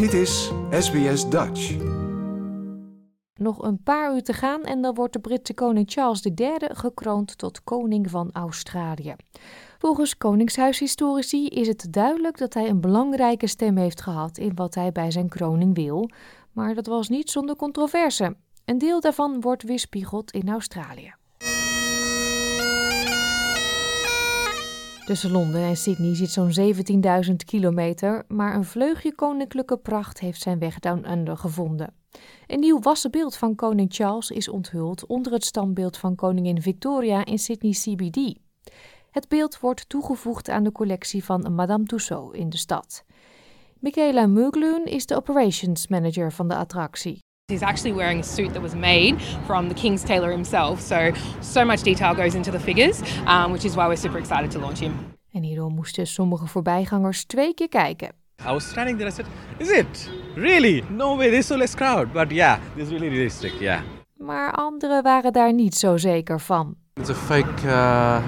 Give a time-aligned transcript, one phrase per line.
[0.00, 1.76] Dit is SBS Dutch.
[3.34, 7.38] Nog een paar uur te gaan en dan wordt de Britse koning Charles III gekroond
[7.38, 9.14] tot koning van Australië.
[9.78, 14.92] Volgens koningshuishistorici is het duidelijk dat hij een belangrijke stem heeft gehad in wat hij
[14.92, 16.10] bij zijn kroning wil,
[16.52, 18.36] maar dat was niet zonder controverse.
[18.64, 21.14] Een deel daarvan wordt weerspiegeld in Australië.
[25.10, 26.52] Tussen Londen en Sydney zit zo'n
[27.24, 31.94] 17.000 kilometer, maar een vleugje koninklijke pracht heeft zijn weg down under gevonden.
[32.46, 37.24] Een nieuw wassen beeld van koning Charles is onthuld onder het standbeeld van koningin Victoria
[37.24, 38.38] in Sydney CBD.
[39.10, 43.04] Het beeld wordt toegevoegd aan de collectie van Madame Tussauds in de stad.
[43.78, 47.18] Michaela Mugloon is de operations manager van de attractie.
[47.50, 50.80] He's actually wearing a suit that was made from the King's tailor himself.
[50.80, 54.50] So, so much detail goes into the figures, um, which is why we're super excited
[54.50, 54.92] to launch him.
[55.32, 58.08] En hierdoor moesten sommige voorbijgangers twee keer kijken.
[58.48, 59.08] I was standing there.
[59.10, 59.26] I said,
[59.58, 60.82] "Is it really?
[60.88, 61.30] No way.
[61.30, 63.52] There's so less crowd." But yeah, this is really realistic.
[63.60, 63.80] Yeah.
[64.16, 66.74] Maar anderen waren daar niet zo zeker van.
[66.94, 67.66] It's a fake.
[67.66, 68.22] Uh,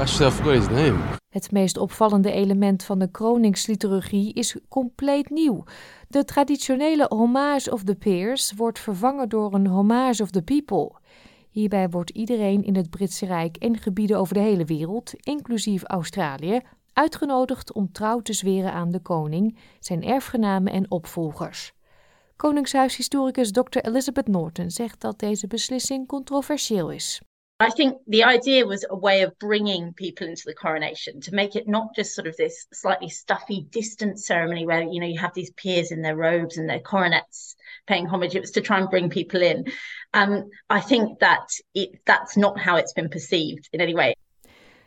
[0.00, 0.98] actually, I forgot his name.
[1.34, 5.64] Het meest opvallende element van de kroningsliturgie is compleet nieuw.
[6.08, 10.92] De traditionele Homage of the Peers wordt vervangen door een Homage of the People.
[11.50, 16.60] Hierbij wordt iedereen in het Britse Rijk en gebieden over de hele wereld, inclusief Australië,
[16.92, 21.72] uitgenodigd om trouw te zweren aan de koning, zijn erfgenamen en opvolgers.
[22.36, 23.78] Koningshuishistoricus Dr.
[23.78, 27.20] Elizabeth Norton zegt dat deze beslissing controversieel is.
[27.60, 31.54] I think the idea was a way of bringing people into the coronation to make
[31.54, 35.34] it not just sort of this slightly stuffy, distant ceremony where you know you have
[35.34, 37.54] these peers in their robes and their coronets
[37.86, 38.34] paying homage.
[38.34, 39.66] It was to try and bring people in.
[40.12, 44.14] Um, I think that it, that's not how it's been perceived in any way.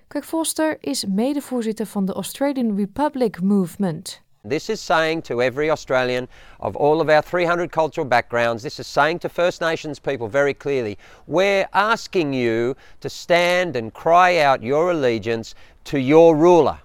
[0.09, 4.21] Kirk Foster is medevoorzitter van de Australian Republic Movement.
[4.49, 6.27] This is saying to every Australian
[6.59, 10.53] of all of our 300 cultural backgrounds, this is saying to First Nations people very
[10.53, 10.97] clearly,
[11.27, 16.79] we're asking you to stand and cry out your allegiance to your ruler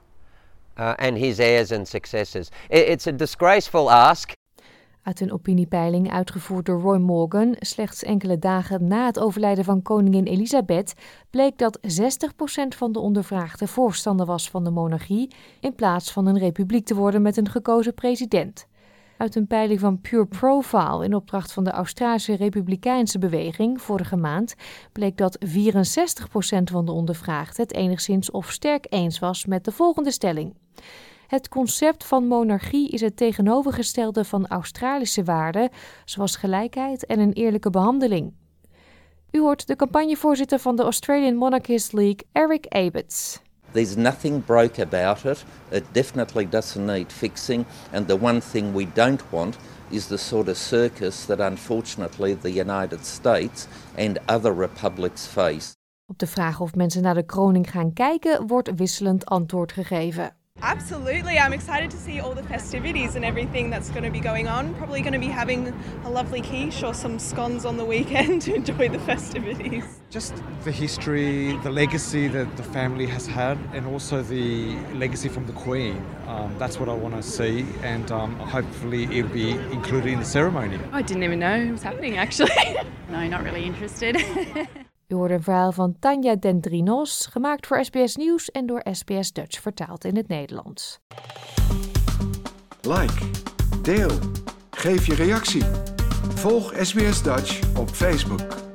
[0.76, 2.50] uh, and his heirs and successors.
[2.70, 4.34] It's a disgraceful ask.
[5.02, 10.24] Uit een opiniepeiling uitgevoerd door Roy Morgan, slechts enkele dagen na het overlijden van koningin
[10.24, 10.94] Elisabeth,
[11.30, 15.30] bleek dat 60% van de ondervraagden voorstander was van de monarchie,
[15.60, 18.66] in plaats van een republiek te worden met een gekozen president.
[19.16, 24.54] Uit een peiling van Pure Profile in opdracht van de Australische Republikeinse Beweging vorige maand
[24.92, 25.48] bleek dat 64%
[26.62, 30.54] van de ondervraagden het enigszins of sterk eens was met de volgende stelling.
[31.32, 35.70] Het concept van monarchie is het tegenovergestelde van Australische waarden,
[36.04, 38.32] zoals gelijkheid en een eerlijke behandeling.
[39.30, 43.38] U hoort de campagnevoorzitter van de Australian Monarchist League, Eric Abetz.
[43.70, 45.44] There's nothing broke about it.
[45.68, 47.64] It definitely doesn't need fixing.
[47.92, 49.56] And the one thing we don't want
[49.88, 53.66] is the sort of circus that unfortunately the United States
[53.98, 55.74] and other republics face.
[56.06, 60.40] Op de vraag of mensen naar de kroning gaan kijken, wordt wisselend antwoord gegeven.
[60.62, 61.40] Absolutely.
[61.40, 64.74] I'm excited to see all the festivities and everything that's going to be going on.
[64.76, 65.74] Probably going to be having
[66.04, 70.00] a lovely quiche or some scones on the weekend to enjoy the festivities.
[70.08, 75.46] Just the history, the legacy that the family has had, and also the legacy from
[75.46, 76.00] the Queen.
[76.28, 80.24] Um, that's what I want to see, and um, hopefully it'll be included in the
[80.24, 80.78] ceremony.
[80.92, 82.50] I didn't even know it was happening actually.
[83.10, 84.16] no, not really interested.
[85.12, 89.60] U hoort een verhaal van Tanja Dendrinos, gemaakt voor SBS Nieuws en door SBS Dutch
[89.60, 91.00] vertaald in het Nederlands.
[92.80, 93.30] Like,
[93.82, 94.10] deel,
[94.70, 95.62] geef je reactie.
[96.34, 98.71] Volg SBS Dutch op Facebook.